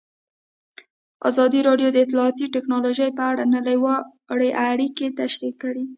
[1.29, 5.83] ازادي راډیو د اطلاعاتی تکنالوژي په اړه نړیوالې اړیکې تشریح کړي.